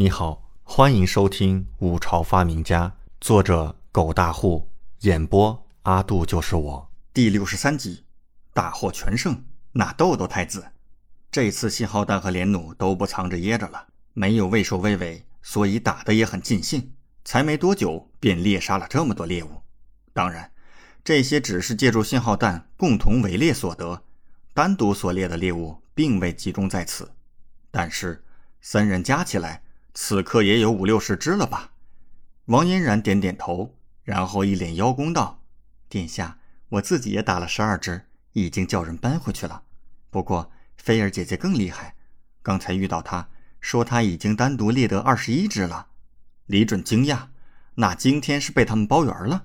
[0.00, 2.88] 你好，欢迎收听《五朝发明家》，
[3.20, 6.90] 作者狗大户，演播阿杜就是我。
[7.12, 8.04] 第六十三集，
[8.54, 9.44] 大获全胜。
[9.72, 10.64] 那豆豆太子，
[11.30, 16.94] 这次信号弹和连弩都不藏着掖着了，没有畏首畏尾，所以打得也很尽兴。
[17.22, 19.60] 才没多久，便猎杀了这么多猎物。
[20.14, 20.50] 当然，
[21.04, 24.02] 这些只是借助信号弹共同围猎所得，
[24.54, 27.12] 单独所猎的猎物并未集中在此。
[27.70, 28.24] 但是
[28.62, 29.62] 三人加起来。
[30.02, 31.72] 此刻也有五六十只了吧？
[32.46, 35.42] 王嫣然点点头，然后一脸邀功道
[35.90, 36.38] ：“殿下，
[36.70, 39.62] 我自己也打了十二只，已经叫人搬回去了。
[40.08, 41.96] 不过菲儿姐姐更厉害，
[42.42, 43.28] 刚才遇到她，
[43.60, 45.88] 说她已经单独猎得二十一只了。”
[46.48, 47.26] 李准惊讶
[47.76, 49.44] ：“那今天是被他们包圆了？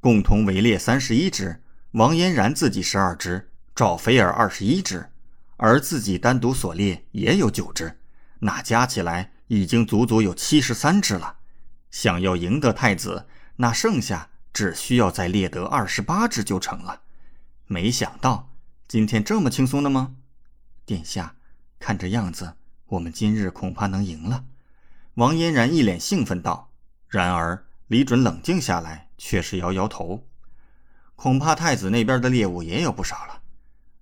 [0.00, 5.12] 共同围猎三十一只，王嫣然自己十二只，赵菲儿二十一只，
[5.56, 8.00] 而自己单独所猎也有九只，
[8.40, 11.36] 那加起来……”已经足足有七十三只了，
[11.88, 17.02] 想要赢得太子，那剩下只需要再猎得二十八只就成了。
[17.66, 18.50] 没想到
[18.88, 20.16] 今天这么轻松的吗？
[20.84, 21.36] 殿下，
[21.78, 22.54] 看这样子，
[22.86, 24.44] 我们今日恐怕能赢了。
[25.14, 26.72] 王嫣然一脸兴奋道。
[27.06, 30.26] 然而李准冷静下来，却是摇摇头。
[31.14, 33.42] 恐怕太子那边的猎物也有不少了。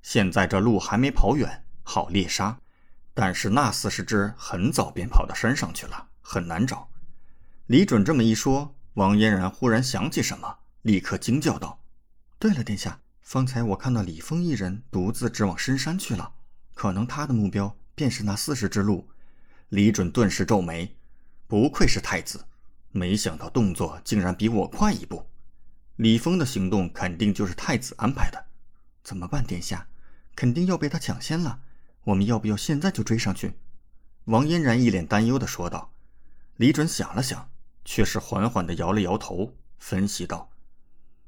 [0.01, 2.59] 现在这路还没跑远，好猎杀。
[3.15, 6.89] 但是那四十只很早便跑到山上去了，很难找。
[7.67, 11.83] 李准这么一说，王嫣然忽然想起什么，立刻惊叫道
[12.39, 16.33] ：“对了，殿下，方才我看到李峰一人独自直往深山去了，
[16.75, 19.09] 可能他的目标便是那四十只鹿。”
[19.69, 20.97] 李准顿时皱眉，
[21.47, 22.45] 不愧是太子，
[22.91, 25.27] 没想到动作竟然比我快一步。
[25.97, 28.47] 李峰的行动肯定就是太子安排的，
[29.03, 29.87] 怎么办，殿下？
[30.35, 31.61] 肯定要被他抢先了。
[32.05, 33.55] 我们要不要现在就追上去？
[34.25, 35.92] 王嫣然一脸担忧的说道。
[36.56, 37.50] 李准想了想，
[37.84, 40.50] 却是缓缓的摇了摇头，分析道：“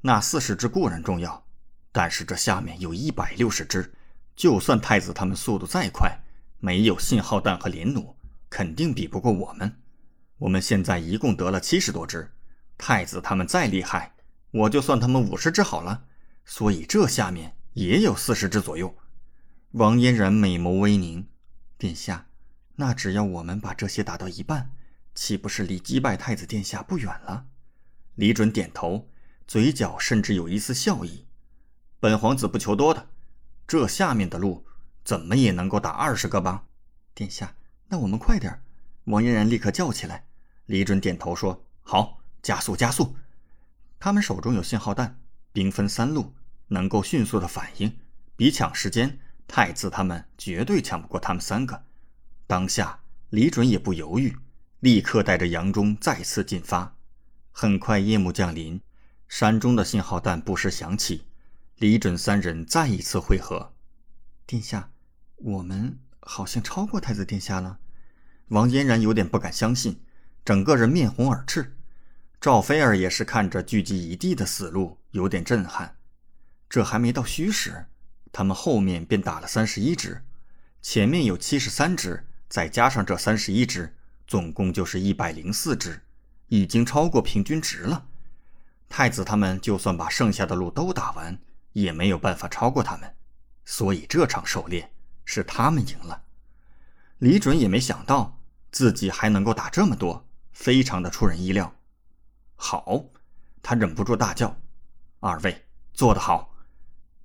[0.01, 1.45] 那四十只固然重要，
[1.91, 3.93] 但是这下面有一百六十只，
[4.35, 6.17] 就算太子他们速度再快，
[6.59, 8.15] 没有信号弹和连弩，
[8.49, 9.81] 肯定比不过我们。
[10.37, 12.31] 我们现在一共得了七十多只，
[12.77, 14.13] 太子他们再厉害，
[14.51, 16.03] 我就算他们五十只好了。
[16.45, 18.95] 所以这下面也有四十只左右。”
[19.75, 21.27] 王嫣然美眸微凝，
[21.77, 22.27] 殿下，
[22.75, 24.71] 那只要我们把这些打到一半，
[25.13, 27.47] 岂不是离击败太子殿下不远了？
[28.13, 29.09] 李准点头，
[29.45, 31.25] 嘴角甚至有一丝笑意。
[31.99, 33.09] 本皇子不求多的，
[33.67, 34.65] 这下面的路
[35.03, 36.63] 怎么也能够打二十个吧？
[37.13, 37.53] 殿下，
[37.89, 38.61] 那我们快点！
[39.03, 40.25] 王嫣然立刻叫起来。
[40.67, 43.17] 李准点头说：“好，加速，加速！”
[43.99, 45.19] 他们手中有信号弹，
[45.51, 46.33] 兵分三路，
[46.69, 47.99] 能够迅速的反应，
[48.37, 49.19] 比抢时间。
[49.47, 51.83] 太子他们绝对抢不过他们三个。
[52.47, 54.35] 当下，李准也不犹豫，
[54.79, 56.95] 立刻带着杨忠再次进发。
[57.51, 58.81] 很快，夜幕降临，
[59.27, 61.25] 山中的信号弹不时响起。
[61.77, 63.73] 李准三人再一次会合。
[64.45, 64.91] 殿下，
[65.35, 67.79] 我们好像超过太子殿下了。
[68.49, 70.01] 王嫣然有点不敢相信，
[70.43, 71.75] 整个人面红耳赤。
[72.39, 75.97] 赵飞儿也是看着聚集一地的死路，有点震撼。
[76.69, 77.87] 这还没到虚实。
[78.35, 80.21] 他们后面便打了三十一只，
[80.81, 83.95] 前面有七十三只，再加上这三十一只，
[84.27, 86.01] 总共就是一百零四只，
[86.49, 88.07] 已经超过平均值了。
[88.89, 91.39] 太子他们就算把剩下的路都打完，
[91.71, 93.15] 也没有办法超过他们，
[93.63, 94.91] 所以这场狩猎
[95.23, 96.23] 是他们赢了。
[97.19, 101.73] 李准也没想到自己还能够打这么多，非常的出人意料。
[102.57, 103.05] 好，
[103.63, 104.57] 他忍不住大叫
[105.21, 106.53] ：“二位做得好，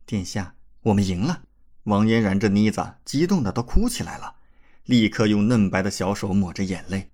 [0.06, 1.42] 殿下！”我们赢了！
[1.84, 4.36] 王嫣然这妮子激动的都哭起来了，
[4.84, 7.10] 立刻用嫩白的小手抹着眼泪。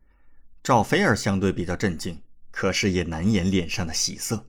[0.62, 4.48] 赵菲儿相对比较镇静，可是也难掩脸上的喜色。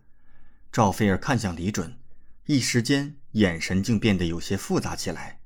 [0.72, 1.97] 赵菲儿看向李准，
[2.45, 5.39] 一时间眼神竟变得有些复杂起来。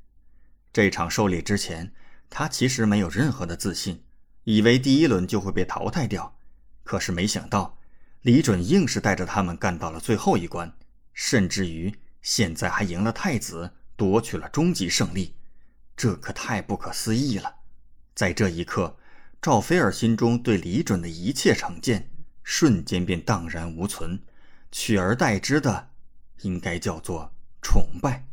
[0.73, 1.93] 这场狩猎之前，
[2.29, 4.03] 他其实没有任何的自信，
[4.43, 6.37] 以为第一轮就会被淘汰掉。
[6.83, 7.77] 可是没想到，
[8.21, 10.73] 李准硬是带着他们干到了最后一关，
[11.13, 11.93] 甚至于……
[12.21, 15.35] 现在还赢了太子，夺取了终极胜利，
[15.95, 17.55] 这可太不可思议了！
[18.13, 18.97] 在这一刻，
[19.41, 22.11] 赵菲儿心中对李准的一切成见
[22.43, 24.21] 瞬间便荡然无存，
[24.71, 25.89] 取而代之的
[26.41, 28.27] 应该叫做崇拜。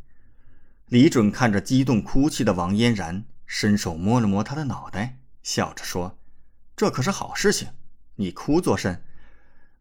[0.87, 6.19] 李准看着激动哭泣的王嫣然，伸手摸了摸她的脑袋，笑着说
[6.75, 7.69] ：“这可是好事情，
[8.15, 9.03] 你哭作甚？”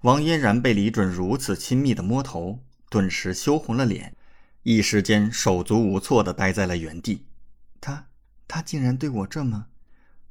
[0.03, 2.65] 王嫣然被李准如此亲密的摸头。
[2.91, 4.17] 顿时羞红了脸，
[4.63, 7.27] 一时间手足无措地待在了原地。
[7.81, 8.07] 他，
[8.47, 9.67] 他竟然对我这么……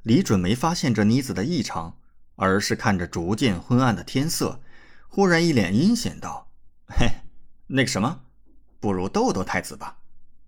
[0.04, 1.98] 李准没发现这妮子的异常，
[2.36, 4.62] 而是看着逐渐昏暗的天色，
[5.10, 6.50] 忽然一脸阴险道
[6.88, 7.08] ：“嘿，
[7.68, 8.22] 那个什么，
[8.80, 9.98] 不如逗逗太子吧，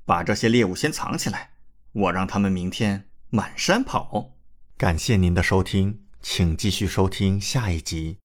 [0.06, 1.52] 把这些猎物先藏起来，
[1.92, 4.34] 我让他们明天满山跑。”
[4.78, 8.18] 感谢您的收听，请继续收听下一集。